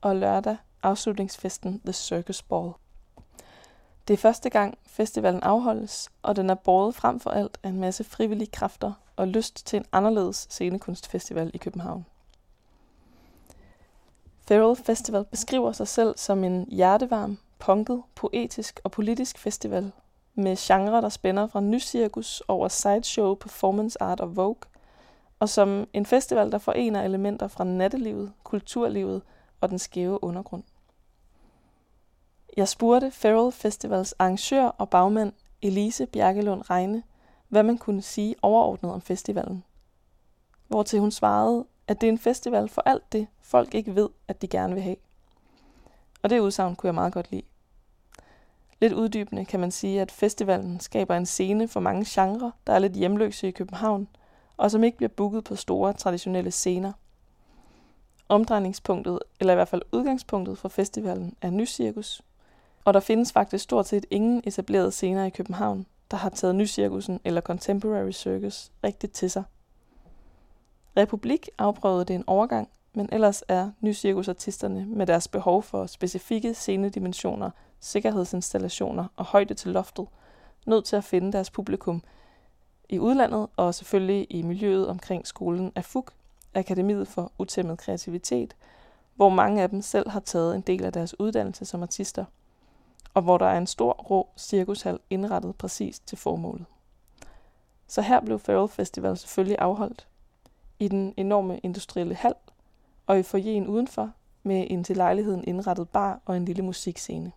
og 0.00 0.17
lørdag 0.17 0.56
afslutningsfesten 0.82 1.81
The 1.81 1.93
Circus 1.93 2.43
Ball. 2.43 2.73
Det 4.08 4.14
er 4.14 4.19
første 4.19 4.50
gang 4.50 4.79
festivalen 4.87 5.43
afholdes, 5.43 6.11
og 6.23 6.37
den 6.37 6.50
er 6.50 6.55
båret 6.55 6.94
frem 6.94 7.20
for 7.20 7.31
alt 7.31 7.58
af 7.62 7.69
en 7.69 7.81
masse 7.81 8.05
frivillige 8.05 8.50
kræfter 8.50 8.93
og 9.16 9.28
lyst 9.28 9.66
til 9.66 9.76
en 9.76 9.84
anderledes 9.93 10.46
scenekunstfestival 10.50 11.50
i 11.55 11.58
København. 11.58 12.06
Feral 14.49 14.76
Festival 14.76 15.25
beskriver 15.25 15.72
sig 15.72 15.88
selv 15.88 16.19
som 16.19 16.44
en 16.44 16.66
hjertevarm, 16.70 17.38
punket, 17.58 18.02
poetisk 18.14 18.81
og 18.84 18.90
politisk 18.90 19.38
festival 19.38 19.93
med 20.34 20.56
genrer, 20.58 21.00
der 21.00 21.08
spænder 21.08 21.46
fra 21.46 21.61
nycirkus 21.61 22.43
over 22.49 22.69
sideshow, 22.69 23.34
performance 23.34 24.02
art 24.02 24.20
og 24.20 24.37
vogue, 24.37 24.61
og 25.38 25.49
som 25.49 25.87
en 25.93 26.06
festival, 26.06 26.52
der 26.52 26.58
forener 26.58 27.02
elementer 27.02 27.49
fra 27.49 27.64
nattelivet, 27.64 28.32
kulturlivet 28.43 29.22
og 29.60 29.70
den 29.70 29.79
skæve 29.79 30.24
undergrund. 30.24 30.62
Jeg 32.56 32.69
spurgte 32.69 33.10
Feral 33.10 33.53
Festivals 33.53 34.12
arrangør 34.12 34.65
og 34.65 34.91
bagmand 34.91 35.32
Elise 35.62 36.06
Bjerkelund 36.06 36.70
Regne 36.70 37.03
hvad 37.48 37.63
man 37.63 37.79
kunne 37.79 38.03
sige 38.03 38.34
overordnet 38.43 38.93
om 38.93 39.01
festivalen. 39.01 39.65
Hvortil 40.69 41.01
hun 41.01 41.10
svarede, 41.10 41.65
at 41.89 42.01
det 42.01 42.06
er 42.06 42.13
en 42.13 42.19
festival 42.19 42.69
for 42.69 42.82
alt 42.86 43.13
det, 43.13 43.27
folk 43.41 43.74
ikke 43.74 43.94
ved, 43.94 44.08
at 44.29 44.43
de 44.43 44.48
gerne 44.48 44.74
vil 44.74 44.82
have. 44.82 44.96
Og 46.22 46.31
det 46.31 46.39
udsagn 46.39 46.77
kunne 46.77 46.89
jeg 46.89 46.94
meget 46.94 47.13
godt 47.13 47.31
lide. 47.31 47.43
Lidt 48.81 48.93
uddybende 48.93 49.44
kan 49.44 49.60
man 49.60 49.70
sige, 49.70 50.01
at 50.01 50.13
festivalen 50.13 50.81
skaber 50.81 51.17
en 51.17 51.27
scene 51.27 51.69
for 51.69 51.81
mange 51.81 52.05
genrer, 52.08 52.51
der 52.67 52.72
er 52.72 52.79
lidt 52.79 52.93
hjemløse 52.93 53.48
i 53.48 53.51
København, 53.51 54.08
og 54.56 54.70
som 54.70 54.84
ikke 54.84 54.96
bliver 54.96 55.08
booket 55.08 55.44
på 55.44 55.56
store 55.56 55.93
traditionelle 55.93 56.51
scener. 56.51 56.93
Omdrejningspunktet, 58.29 59.19
eller 59.41 59.53
i 59.53 59.56
hvert 59.56 59.69
fald 59.69 59.82
udgangspunktet 59.93 60.58
for 60.58 60.69
festivalen, 60.69 61.36
er 61.41 61.51
nycirkus, 61.51 62.22
og 62.84 62.94
der 62.94 63.01
findes 63.01 63.32
faktisk 63.32 63.65
stort 63.65 63.89
set 63.89 64.06
ingen 64.10 64.43
etablerede 64.44 64.93
scener 64.93 65.24
i 65.24 65.31
København, 65.31 65.86
der 66.11 66.17
har 66.17 66.31
taget 66.31 66.55
nycirkusen 66.55 67.20
eller 67.25 67.41
contemporary 67.41 68.11
circus 68.11 68.73
rigtigt 68.84 69.13
til 69.13 69.31
sig. 69.31 69.44
Republik 70.96 71.49
afprøvede 71.58 72.05
det 72.05 72.15
en 72.15 72.25
overgang, 72.27 72.69
men 72.94 73.08
ellers 73.13 73.43
er 73.49 73.70
nycirkusartisterne 73.81 74.87
med 74.87 75.06
deres 75.06 75.29
behov 75.29 75.63
for 75.63 75.87
specifikke 75.87 76.55
scenedimensioner, 76.55 77.51
sikkerhedsinstallationer 77.81 79.06
og 79.17 79.25
højde 79.25 79.55
til 79.55 79.70
loftet 79.70 80.06
nødt 80.67 80.84
til 80.84 80.96
at 80.96 81.05
finde 81.05 81.32
deres 81.32 81.51
publikum 81.51 82.03
i 82.89 82.99
udlandet 82.99 83.49
og 83.56 83.75
selvfølgelig 83.75 84.27
i 84.31 84.43
miljøet 84.43 84.89
omkring 84.89 85.27
skolen 85.27 85.73
af 85.75 85.84
FUG, 85.84 86.08
Akademiet 86.55 87.08
for 87.08 87.32
Utæmmet 87.39 87.79
Kreativitet, 87.79 88.56
hvor 89.15 89.29
mange 89.29 89.63
af 89.63 89.70
dem 89.70 89.82
selv 89.82 90.11
har 90.11 90.20
taget 90.20 90.55
en 90.55 90.61
del 90.61 90.84
af 90.84 90.93
deres 90.93 91.20
uddannelse 91.20 91.65
som 91.65 91.82
artister– 91.82 92.25
og 93.14 93.22
hvor 93.22 93.38
der 93.38 93.46
er 93.46 93.58
en 93.58 93.66
stor 93.66 93.92
rå 93.92 94.28
cirkushal 94.36 94.98
indrettet 95.10 95.56
præcis 95.56 96.00
til 96.00 96.18
formålet. 96.18 96.66
Så 97.86 98.02
her 98.02 98.20
blev 98.20 98.38
Feral 98.38 98.68
Festival 98.68 99.16
selvfølgelig 99.16 99.58
afholdt 99.58 100.06
i 100.78 100.88
den 100.88 101.14
enorme 101.16 101.58
industrielle 101.58 102.14
hal 102.14 102.34
og 103.06 103.18
i 103.18 103.22
forjen 103.22 103.66
udenfor 103.66 104.10
med 104.42 104.66
en 104.70 104.84
til 104.84 104.96
lejligheden 104.96 105.44
indrettet 105.44 105.88
bar 105.88 106.20
og 106.26 106.36
en 106.36 106.44
lille 106.44 106.62
musikscene. 106.62 107.32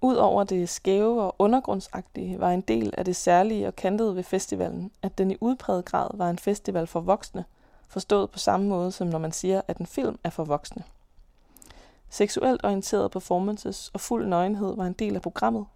Udover 0.00 0.44
det 0.44 0.68
skæve 0.68 1.22
og 1.22 1.34
undergrundsagtige 1.38 2.40
var 2.40 2.50
en 2.50 2.60
del 2.60 2.94
af 2.98 3.04
det 3.04 3.16
særlige 3.16 3.66
og 3.66 3.76
kantede 3.76 4.16
ved 4.16 4.22
festivalen, 4.22 4.90
at 5.02 5.18
den 5.18 5.30
i 5.30 5.36
udpræget 5.40 5.84
grad 5.84 6.08
var 6.14 6.30
en 6.30 6.38
festival 6.38 6.86
for 6.86 7.00
voksne, 7.00 7.44
forstået 7.88 8.30
på 8.30 8.38
samme 8.38 8.68
måde 8.68 8.92
som 8.92 9.06
når 9.06 9.18
man 9.18 9.32
siger, 9.32 9.60
at 9.68 9.76
en 9.78 9.86
film 9.86 10.18
er 10.24 10.30
for 10.30 10.44
voksne. 10.44 10.84
Seksuelt 12.14 12.64
orienterede 12.64 13.08
performances 13.08 13.90
og 13.94 14.00
fuld 14.00 14.26
nøgenhed 14.26 14.76
var 14.76 14.86
en 14.86 14.92
del 14.92 15.14
af 15.14 15.22
programmet, 15.22 15.66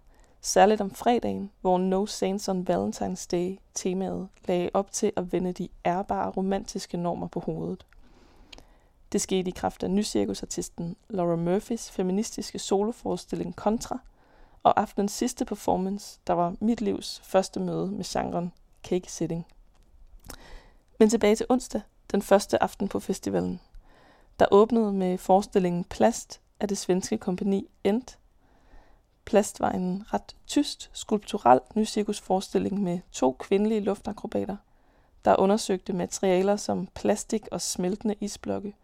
særligt 0.41 0.81
om 0.81 0.91
fredagen, 0.91 1.51
hvor 1.61 1.77
No 1.77 2.05
Saints 2.05 2.49
on 2.49 2.67
Valentine's 2.69 3.27
Day 3.31 3.57
temaet 3.73 4.27
lagde 4.45 4.69
op 4.73 4.91
til 4.91 5.11
at 5.15 5.31
vende 5.31 5.53
de 5.53 5.69
ærbare 5.85 6.29
romantiske 6.29 6.97
normer 6.97 7.27
på 7.27 7.39
hovedet. 7.39 7.85
Det 9.11 9.21
skete 9.21 9.49
i 9.49 9.53
kraft 9.55 9.83
af 9.83 9.91
nycirkusartisten 9.91 10.95
Laura 11.09 11.35
Murphys 11.35 11.91
feministiske 11.91 12.59
soloforestilling 12.59 13.53
Contra, 13.55 13.99
og 14.63 14.79
aftenens 14.79 15.11
sidste 15.11 15.45
performance, 15.45 16.19
der 16.27 16.33
var 16.33 16.55
mit 16.61 16.81
livs 16.81 17.21
første 17.23 17.59
møde 17.59 17.91
med 17.91 18.05
genren 18.05 18.53
cake 18.83 19.11
sitting. 19.11 19.47
Men 20.99 21.09
tilbage 21.09 21.35
til 21.35 21.45
onsdag, 21.49 21.81
den 22.11 22.21
første 22.21 22.63
aften 22.63 22.87
på 22.87 22.99
festivalen, 22.99 23.59
der 24.39 24.45
åbnede 24.51 24.93
med 24.93 25.17
forestillingen 25.17 25.83
Plast 25.83 26.41
af 26.59 26.67
det 26.67 26.77
svenske 26.77 27.17
kompani 27.17 27.69
Ent. 27.83 28.19
Plast 29.25 29.59
var 29.59 29.71
en 29.71 30.03
ret 30.13 30.35
tyst, 30.47 30.89
skulptural 30.93 31.59
nycirkusforestilling 31.75 32.83
med 32.83 32.99
to 33.11 33.35
kvindelige 33.39 33.81
luftakrobater, 33.81 34.57
der 35.25 35.35
undersøgte 35.35 35.93
materialer 35.93 36.55
som 36.55 36.87
plastik 36.87 37.47
og 37.51 37.61
smeltende 37.61 38.15
isblokke– 38.19 38.75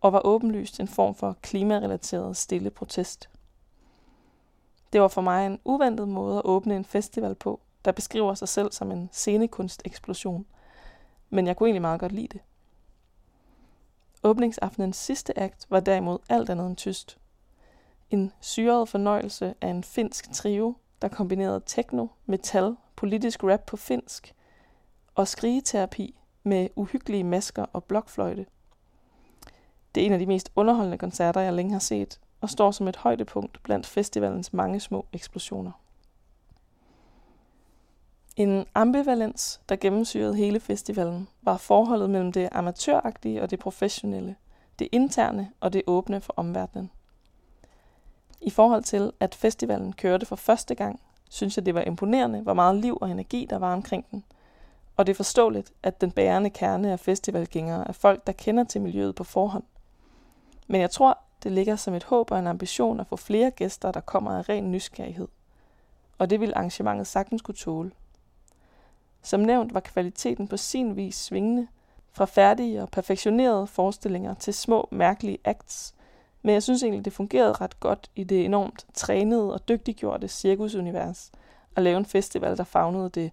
og 0.00 0.12
var 0.12 0.20
åbenlyst 0.24 0.80
en 0.80 0.88
form 0.88 1.14
for 1.14 1.36
klimarelateret 1.42 2.36
stille 2.36 2.70
protest. 2.70 3.30
Det 4.92 5.00
var 5.00 5.08
for 5.08 5.20
mig 5.20 5.46
en 5.46 5.58
uventet 5.64 6.08
måde 6.08 6.36
at 6.36 6.44
åbne 6.44 6.76
en 6.76 6.84
festival 6.84 7.34
på, 7.34 7.60
der 7.84 7.92
beskriver 7.92 8.34
sig 8.34 8.48
selv 8.48 8.72
som 8.72 8.90
en 8.90 9.08
scenekunsteksplosion, 9.12 10.46
men 11.30 11.46
jeg 11.46 11.56
kunne 11.56 11.66
egentlig 11.68 11.82
meget 11.82 12.00
godt 12.00 12.12
lide 12.12 12.28
det. 12.28 12.40
Åbningsaftenens 14.22 14.96
sidste 14.96 15.38
akt 15.38 15.66
var 15.70 15.80
derimod 15.80 16.18
alt 16.28 16.50
andet 16.50 16.66
end 16.66 16.76
tyst. 16.76 17.18
En 18.10 18.32
syret 18.40 18.88
fornøjelse 18.88 19.54
af 19.60 19.68
en 19.68 19.84
finsk 19.84 20.32
trio, 20.32 20.74
der 21.02 21.08
kombinerede 21.08 21.62
techno, 21.66 22.06
metal, 22.26 22.76
politisk 22.96 23.44
rap 23.44 23.66
på 23.66 23.76
finsk 23.76 24.34
og 25.14 25.28
skrigeterapi 25.28 26.20
med 26.42 26.68
uhyggelige 26.76 27.24
masker 27.24 27.66
og 27.72 27.84
blokfløjte– 27.84 28.46
det 29.94 30.02
er 30.02 30.06
en 30.06 30.12
af 30.12 30.18
de 30.18 30.26
mest 30.26 30.52
underholdende 30.56 30.98
koncerter, 30.98 31.40
jeg 31.40 31.52
længe 31.52 31.72
har 31.72 31.78
set, 31.78 32.20
og 32.40 32.50
står 32.50 32.70
som 32.70 32.88
et 32.88 32.96
højdepunkt 32.96 33.62
blandt 33.62 33.86
festivalens 33.86 34.52
mange 34.52 34.80
små 34.80 35.06
eksplosioner. 35.12 35.72
En 38.36 38.66
ambivalens, 38.74 39.60
der 39.68 39.76
gennemsyrede 39.76 40.34
hele 40.34 40.60
festivalen, 40.60 41.28
var 41.42 41.56
forholdet 41.56 42.10
mellem 42.10 42.32
det 42.32 42.48
amatøragtige 42.52 43.42
og 43.42 43.50
det 43.50 43.58
professionelle, 43.58 44.36
det 44.78 44.88
interne 44.92 45.50
og 45.60 45.72
det 45.72 45.82
åbne 45.86 46.20
for 46.20 46.34
omverdenen. 46.36 46.90
I 48.40 48.50
forhold 48.50 48.82
til, 48.82 49.12
at 49.20 49.34
festivalen 49.34 49.92
kørte 49.92 50.26
for 50.26 50.36
første 50.36 50.74
gang, 50.74 51.00
synes 51.30 51.56
jeg, 51.56 51.66
det 51.66 51.74
var 51.74 51.82
imponerende, 51.82 52.40
hvor 52.40 52.54
meget 52.54 52.76
liv 52.76 52.98
og 53.00 53.10
energi 53.10 53.46
der 53.50 53.58
var 53.58 53.72
omkring 53.72 54.06
den. 54.10 54.24
Og 54.96 55.06
det 55.06 55.12
er 55.12 55.16
forståeligt, 55.16 55.72
at 55.82 56.00
den 56.00 56.10
bærende 56.10 56.50
kerne 56.50 56.92
af 56.92 57.00
festivalgængere 57.00 57.88
er 57.88 57.92
folk, 57.92 58.26
der 58.26 58.32
kender 58.32 58.64
til 58.64 58.80
miljøet 58.80 59.14
på 59.14 59.24
forhånd– 59.24 59.64
men 60.70 60.80
jeg 60.80 60.90
tror, 60.90 61.18
det 61.42 61.52
ligger 61.52 61.76
som 61.76 61.94
et 61.94 62.04
håb 62.04 62.30
og 62.30 62.38
en 62.38 62.46
ambition 62.46 63.00
at 63.00 63.06
få 63.06 63.16
flere 63.16 63.50
gæster, 63.50 63.92
der 63.92 64.00
kommer 64.00 64.38
af 64.38 64.48
ren 64.48 64.72
nysgerrighed. 64.72 65.28
Og 66.18 66.30
det 66.30 66.40
vil 66.40 66.52
arrangementet 66.56 67.06
sagtens 67.06 67.42
kunne 67.42 67.54
tåle. 67.54 67.90
Som 69.22 69.40
nævnt 69.40 69.74
var 69.74 69.80
kvaliteten 69.80 70.48
på 70.48 70.56
sin 70.56 70.96
vis 70.96 71.14
svingende, 71.14 71.68
fra 72.12 72.24
færdige 72.24 72.82
og 72.82 72.90
perfektionerede 72.90 73.66
forestillinger 73.66 74.34
til 74.34 74.54
små, 74.54 74.88
mærkelige 74.90 75.38
acts, 75.44 75.94
men 76.42 76.52
jeg 76.54 76.62
synes 76.62 76.82
egentlig, 76.82 77.04
det 77.04 77.12
fungerede 77.12 77.52
ret 77.52 77.80
godt 77.80 78.10
i 78.16 78.24
det 78.24 78.44
enormt 78.44 78.86
trænede 78.94 79.52
og 79.52 79.68
dygtiggjorte 79.68 80.28
cirkusunivers 80.28 81.32
at 81.76 81.82
lave 81.82 81.98
en 81.98 82.04
festival, 82.04 82.56
der 82.56 82.64
fagnede 82.64 83.10
det 83.10 83.32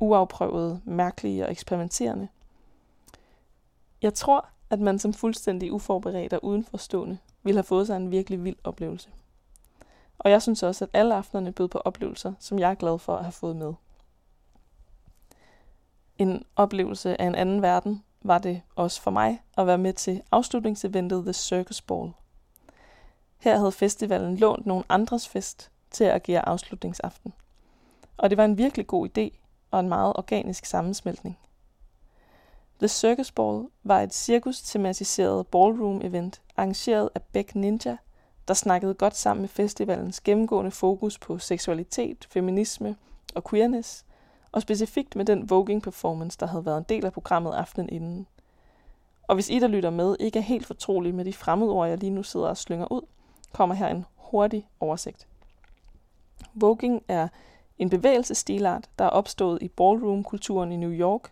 uafprøvede, 0.00 0.80
mærkelige 0.84 1.44
og 1.44 1.50
eksperimenterende. 1.50 2.28
Jeg 4.02 4.14
tror, 4.14 4.48
at 4.70 4.80
man 4.80 4.98
som 4.98 5.12
fuldstændig 5.12 5.72
uforberedt 5.72 6.32
og 6.32 6.44
udenforstående 6.44 7.18
ville 7.42 7.58
have 7.58 7.64
fået 7.64 7.86
sig 7.86 7.96
en 7.96 8.10
virkelig 8.10 8.44
vild 8.44 8.56
oplevelse. 8.64 9.10
Og 10.18 10.30
jeg 10.30 10.42
synes 10.42 10.62
også, 10.62 10.84
at 10.84 10.90
alle 10.92 11.14
aftenerne 11.14 11.52
bød 11.52 11.68
på 11.68 11.78
oplevelser, 11.78 12.32
som 12.38 12.58
jeg 12.58 12.70
er 12.70 12.74
glad 12.74 12.98
for 12.98 13.16
at 13.16 13.24
have 13.24 13.32
fået 13.32 13.56
med. 13.56 13.74
En 16.18 16.44
oplevelse 16.56 17.20
af 17.20 17.26
en 17.26 17.34
anden 17.34 17.62
verden 17.62 18.02
var 18.22 18.38
det 18.38 18.62
også 18.76 19.02
for 19.02 19.10
mig 19.10 19.42
at 19.56 19.66
være 19.66 19.78
med 19.78 19.92
til 19.92 20.22
afslutningseventet 20.32 21.22
The 21.22 21.32
Circus 21.32 21.82
Ball. 21.82 22.10
Her 23.38 23.58
havde 23.58 23.72
festivalen 23.72 24.36
lånt 24.36 24.66
nogle 24.66 24.84
andres 24.88 25.28
fest 25.28 25.70
til 25.90 26.04
at 26.04 26.22
give 26.22 26.38
afslutningsaften. 26.38 27.32
Og 28.16 28.30
det 28.30 28.38
var 28.38 28.44
en 28.44 28.58
virkelig 28.58 28.86
god 28.86 29.08
idé 29.18 29.38
og 29.70 29.80
en 29.80 29.88
meget 29.88 30.12
organisk 30.16 30.64
sammensmeltning. 30.66 31.38
The 32.78 32.88
Circus 32.88 33.32
Ball 33.32 33.66
var 33.84 34.00
et 34.00 34.14
cirkus-tematiseret 34.14 35.46
ballroom-event 35.46 36.40
arrangeret 36.56 37.10
af 37.14 37.22
Beck 37.22 37.54
Ninja, 37.54 37.96
der 38.48 38.54
snakkede 38.54 38.94
godt 38.94 39.16
sammen 39.16 39.40
med 39.40 39.48
festivalens 39.48 40.20
gennemgående 40.20 40.70
fokus 40.70 41.18
på 41.18 41.38
seksualitet, 41.38 42.26
feminisme 42.30 42.96
og 43.34 43.44
queerness, 43.50 44.04
og 44.52 44.62
specifikt 44.62 45.16
med 45.16 45.24
den 45.24 45.50
voguing 45.50 45.82
performance, 45.82 46.38
der 46.40 46.46
havde 46.46 46.66
været 46.66 46.78
en 46.78 46.86
del 46.88 47.06
af 47.06 47.12
programmet 47.12 47.54
aftenen 47.54 47.88
inden. 47.88 48.26
Og 49.22 49.34
hvis 49.34 49.50
I, 49.50 49.58
der 49.58 49.66
lytter 49.66 49.90
med, 49.90 50.16
ikke 50.20 50.38
er 50.38 50.42
helt 50.42 50.66
fortrolige 50.66 51.12
med 51.12 51.24
de 51.24 51.32
fremmedord, 51.32 51.88
jeg 51.88 51.98
lige 51.98 52.10
nu 52.10 52.22
sidder 52.22 52.48
og 52.48 52.56
slynger 52.56 52.92
ud, 52.92 53.02
kommer 53.52 53.74
her 53.74 53.88
en 53.88 54.04
hurtig 54.14 54.68
oversigt. 54.80 55.26
Voguing 56.54 57.02
er 57.08 57.28
en 57.78 57.90
bevægelsesstilart, 57.90 58.88
der 58.98 59.04
er 59.04 59.08
opstået 59.08 59.62
i 59.62 59.68
ballroom-kulturen 59.68 60.72
i 60.72 60.76
New 60.76 60.92
York 60.92 61.30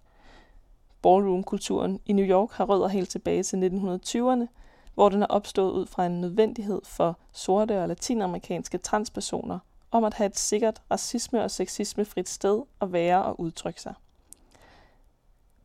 ballroom-kulturen 1.04 2.00
i 2.06 2.12
New 2.12 2.26
York 2.26 2.52
har 2.52 2.64
rødder 2.64 2.88
helt 2.88 3.09
tilbage 3.09 3.42
til 3.42 3.56
1920'erne, 3.56 4.47
hvor 4.94 5.09
den 5.09 5.23
er 5.23 5.26
opstået 5.26 5.73
ud 5.73 5.87
fra 5.87 6.06
en 6.06 6.21
nødvendighed 6.21 6.80
for 6.85 7.18
sorte 7.33 7.83
og 7.83 7.88
latinamerikanske 7.88 8.78
transpersoner 8.78 9.59
om 9.94 10.04
at 10.04 10.14
have 10.14 10.26
et 10.26 10.38
sikkert 10.38 10.82
racisme- 10.90 11.42
og 11.42 11.50
sexismefrit 11.50 12.28
sted 12.28 12.62
at 12.80 12.92
være 12.92 13.24
og 13.24 13.40
udtrykke 13.40 13.80
sig. 13.80 13.94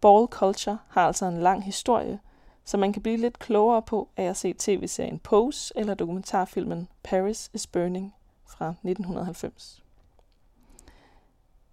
Ball 0.01 0.27
culture 0.27 0.77
har 0.89 1.07
altså 1.07 1.25
en 1.25 1.41
lang 1.41 1.63
historie, 1.63 2.19
så 2.63 2.77
man 2.77 2.93
kan 2.93 3.01
blive 3.01 3.17
lidt 3.17 3.39
klogere 3.39 3.81
på 3.81 4.09
af 4.17 4.24
at 4.24 4.38
se 4.38 4.53
tv-serien 4.53 5.19
Pose 5.19 5.74
eller 5.75 5.93
dokumentarfilmen 5.93 6.88
Paris 7.03 7.50
is 7.53 7.67
Burning 7.67 8.15
fra 8.45 8.69
1990. 8.69 9.83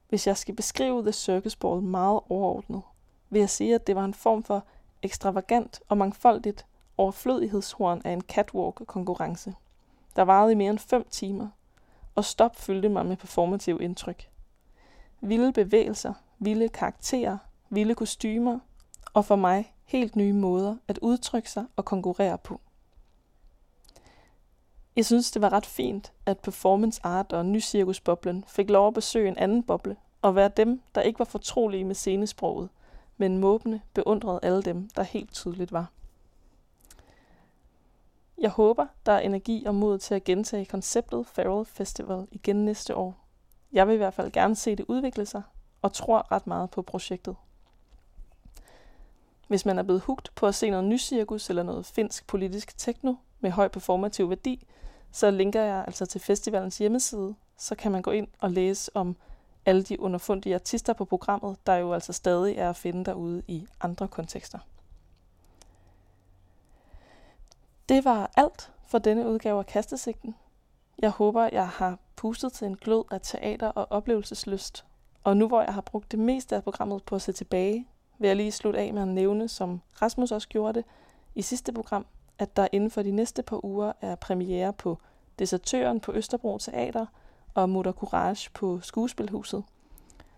Hvis 0.09 0.27
jeg 0.27 0.37
skal 0.37 0.55
beskrive 0.55 1.03
The 1.03 1.13
Circus 1.13 1.57
Ball 1.57 1.83
meget 1.83 2.21
overordnet, 2.29 2.83
vil 3.31 3.41
jeg 3.41 3.51
sige, 3.51 3.75
at 3.75 3.87
det 3.87 3.97
var 3.97 4.05
en 4.05 4.15
form 4.15 4.43
for 4.43 4.65
ekstravagant 5.03 5.81
og 5.89 5.99
mangfoldigt 5.99 6.67
overflødighedshorn 6.97 8.03
af 8.05 8.11
en 8.11 8.21
catwalk-konkurrence, 8.21 9.55
der 10.17 10.23
varede 10.23 10.53
i 10.53 10.55
mere 10.55 10.71
end 10.71 10.79
5 10.79 11.07
timer, 11.11 11.49
og 12.17 12.25
stop 12.25 12.57
fyldte 12.57 12.89
mig 12.89 13.07
med 13.07 13.17
performative 13.17 13.83
indtryk. 13.83 14.29
Vilde 15.21 15.53
bevægelser, 15.53 16.15
vilde 16.39 16.69
karakterer, 16.69 17.39
vilde 17.71 17.95
kostymer, 17.95 18.59
og 19.15 19.25
for 19.25 19.37
mig 19.37 19.75
helt 19.85 20.17
nye 20.17 20.33
måder 20.33 20.77
at 20.89 20.99
udtrykke 21.03 21.51
sig 21.51 21.65
og 21.77 21.85
konkurrere 21.85 22.39
på. 22.39 22.61
Jeg 24.97 25.07
synes, 25.07 25.31
det 25.31 25.43
var 25.43 25.53
ret 25.53 25.67
fint, 25.67 26.13
at 26.27 26.39
performance 26.39 27.01
art 27.05 27.33
og 27.33 27.47
nycirkusboblen 27.47 28.45
fik 28.49 28.71
lov 28.71 28.89
at 28.89 28.95
besøge 28.95 29.29
en 29.29 29.39
anden 29.39 29.63
boble, 29.63 29.97
og 30.23 30.35
være 30.35 30.49
dem, 30.49 30.83
der 30.95 31.01
ikke 31.01 31.19
var 31.19 31.25
fortrolige 31.25 31.85
med 31.85 31.95
scenesproget, 31.95 32.69
men 33.17 33.39
måbende 33.39 33.81
beundrede 33.95 34.41
alle 34.43 34.63
dem, 34.63 34.89
der 34.97 35.03
helt 35.03 35.33
tydeligt 35.33 35.73
var. 35.73 35.91
Jeg 38.39 38.51
håber, 38.51 38.87
der 39.07 39.13
er 39.13 39.19
energi 39.19 39.65
og 39.67 39.75
mod 39.75 39.99
til 39.99 40.15
at 40.15 40.25
gentage 40.25 40.67
konceptet 40.67 41.27
Feral 41.27 41.65
Festival 41.65 42.27
igen 42.31 42.65
næste 42.65 42.95
år. 42.95 43.27
Jeg 43.73 43.87
vil 43.87 43.95
i 43.95 43.97
hvert 43.97 44.15
fald 44.15 44.33
gerne 44.33 44.57
se 44.57 44.77
det 44.77 44.85
udvikle 44.89 45.27
sig, 45.27 45.43
og 45.83 45.93
tror 45.93 46.33
ret 46.33 46.47
meget 46.47 46.71
på 46.71 46.83
projektet. 46.83 47.37
Hvis 49.49 49.67
man 49.67 49.79
er 49.79 49.83
blevet 49.83 50.03
hugt 50.03 50.33
på 50.35 50.47
at 50.47 50.55
se 50.55 50.71
noget 50.71 50.85
nycirkus 50.85 51.51
eller 51.51 51.63
noget 51.63 51.87
finsk 51.87 52.27
politisk 52.27 52.79
techno 52.79 53.15
med 53.41 53.51
høj 53.51 53.69
performativ 53.69 54.29
værdi, 54.29 54.67
så 55.13 55.31
linker 55.31 55.63
jeg 55.63 55.85
altså 55.87 56.07
til 56.07 56.21
festivalens 56.21 56.79
hjemmeside, 56.79 57.35
så 57.59 57.75
kan 57.75 57.93
man 57.93 58.03
gå 58.03 58.11
ind 58.11 58.29
og 58.39 58.51
læse 58.51 58.91
om 58.95 59.17
alle 59.67 59.83
de 59.83 60.01
underfundige 60.01 60.55
artister 60.55 60.93
på 60.93 61.05
programmet, 61.05 61.67
der 61.67 61.75
jo 61.75 61.93
altså 61.93 62.13
stadig 62.13 62.57
er 62.57 62.71
at 62.71 62.77
finde 62.77 63.05
derude 63.05 63.43
i 63.49 63.67
andre 63.81 64.09
kontekster. 64.09 64.59
Det 67.89 68.05
var 68.05 68.31
alt 68.37 68.73
for 68.87 68.99
denne 68.99 69.29
udgave 69.29 69.59
af 69.59 69.67
Kastesigten. 69.67 70.35
Jeg 70.99 71.11
håber, 71.11 71.49
jeg 71.53 71.69
har 71.69 71.99
pustet 72.17 72.53
til 72.53 72.67
en 72.67 72.77
glød 72.77 73.05
af 73.11 73.21
teater 73.21 73.69
og 73.69 73.87
oplevelseslyst. 73.91 74.85
Og 75.25 75.37
nu 75.37 75.49
hvor 75.49 75.63
jeg 75.63 75.75
har 75.75 75.81
brugt 75.81 76.13
det 76.13 76.19
meste 76.19 76.57
af 76.57 76.63
programmet 76.63 77.03
på 77.03 77.15
at 77.15 77.23
se 77.23 77.33
tilbage, 77.33 77.87
vil 78.19 78.29
jeg 78.29 78.37
lige 78.37 78.53
slutte 78.53 78.79
af 78.79 78.95
med 78.95 79.03
at 79.03 79.09
nævne, 79.09 79.49
som 79.49 79.81
Rasmus 80.03 80.33
også 80.33 80.49
gjorde 80.49 80.73
det 80.73 80.85
i 81.35 81.43
sidste 81.43 81.73
program, 81.73 82.07
at 82.39 82.57
der 82.57 82.69
inden 82.73 82.91
for 82.91 83.03
de 83.03 83.11
næste 83.11 83.43
par 83.43 83.65
uger 83.65 83.93
er 84.01 84.15
premiere 84.15 84.73
på 84.73 84.99
Desertøren 85.39 86.01
på 86.01 86.13
Østerbro 86.13 86.59
Teater 86.59 87.07
og 87.55 87.69
Mutter 87.69 87.93
Courage 87.93 88.51
på 88.55 88.81
Skuespilhuset, 88.81 89.65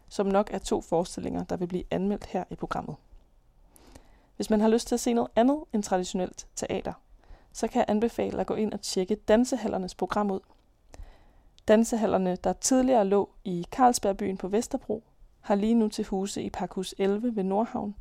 som 0.09 0.27
nok 0.27 0.51
er 0.53 0.59
to 0.59 0.81
forestillinger, 0.81 1.45
der 1.45 1.57
vil 1.57 1.67
blive 1.67 1.85
anmeldt 1.91 2.27
her 2.27 2.45
i 2.51 2.55
programmet. 2.55 2.97
Hvis 4.37 4.51
man 4.51 4.61
har 4.61 4.69
lyst 4.69 4.89
til 4.89 4.95
at 4.95 5.01
se 5.01 5.13
noget 5.13 5.31
andet 5.37 5.65
end 5.73 5.83
traditionelt 5.83 6.47
teater, 6.57 6.93
så 7.59 7.69
kan 7.69 7.79
jeg 7.79 7.87
anbefale 7.89 8.41
at 8.41 8.47
gå 8.47 8.55
ind 8.55 8.73
og 8.73 8.81
tjekke 8.81 9.15
Dansehallernes 9.15 9.95
program 9.95 10.31
ud. 10.31 10.41
Dansehallerne, 11.69 12.37
der 12.37 12.53
tidligere 12.53 13.05
lå 13.05 13.29
i 13.45 13.67
Carlsbergbyen 13.71 14.37
på 14.37 14.49
Vesterbro, 14.49 15.03
har 15.41 15.55
lige 15.55 15.75
nu 15.75 15.89
til 15.89 16.05
huse 16.05 16.43
i 16.43 16.51
Parkhus 16.51 16.95
11 16.99 17.37
ved 17.37 17.45
Nordhavn, 17.45 17.95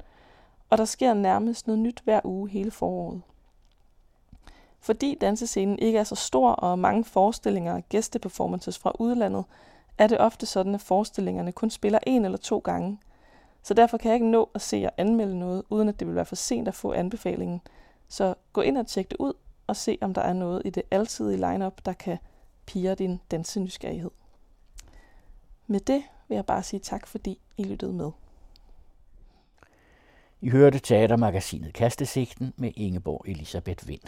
og 0.69 0.77
der 0.77 0.85
sker 0.85 1.13
nærmest 1.13 1.67
noget 1.67 1.79
nyt 1.79 2.01
hver 2.03 2.19
uge 2.23 2.49
hele 2.49 2.71
foråret. 2.71 3.21
Fordi 4.79 5.17
dansescenen 5.21 5.79
ikke 5.79 5.99
er 5.99 6.03
så 6.03 6.15
stor 6.15 6.51
og 6.51 6.79
mange 6.79 7.03
forestillinger 7.03 7.73
og 7.73 7.83
gæsteperformances 7.89 8.79
fra 8.79 8.91
udlandet, 8.99 9.45
er 9.97 10.07
det 10.07 10.19
ofte 10.19 10.45
sådan, 10.45 10.75
at 10.75 10.81
forestillingerne 10.81 11.51
kun 11.51 11.69
spiller 11.69 11.99
en 12.07 12.25
eller 12.25 12.37
to 12.37 12.59
gange. 12.59 12.99
Så 13.63 13.73
derfor 13.73 13.97
kan 13.97 14.09
jeg 14.09 14.15
ikke 14.15 14.31
nå 14.31 14.49
at 14.53 14.61
se 14.61 14.85
og 14.85 14.91
anmelde 14.97 15.39
noget, 15.39 15.63
uden 15.69 15.89
at 15.89 15.99
det 15.99 16.07
vil 16.07 16.15
være 16.15 16.25
for 16.25 16.35
sent 16.35 16.67
at 16.67 16.75
få 16.75 16.93
anbefalingen. 16.93 17.61
Så 18.07 18.33
gå 18.53 18.61
ind 18.61 18.77
og 18.77 18.87
tjek 18.87 19.09
det 19.09 19.17
ud 19.19 19.33
og 19.67 19.75
se, 19.75 19.97
om 20.01 20.13
der 20.13 20.21
er 20.21 20.33
noget 20.33 20.61
i 20.65 20.69
det 20.69 20.83
altidige 20.91 21.51
lineup, 21.51 21.85
der 21.85 21.93
kan 21.93 22.17
pire 22.65 22.95
din 22.95 23.19
dansenysgerrighed. 23.31 24.11
Med 25.67 25.79
det 25.79 26.03
vil 26.27 26.35
jeg 26.35 26.45
bare 26.45 26.63
sige 26.63 26.79
tak, 26.79 27.07
fordi 27.07 27.39
I 27.57 27.63
lyttede 27.63 27.93
med. 27.93 28.11
I 30.41 30.49
hørte 30.49 30.79
teatermagasinet 30.79 31.73
Kastesigten 31.73 32.53
med 32.57 32.71
Ingeborg 32.75 33.23
Elisabeth 33.27 33.87
Vind. 33.87 34.01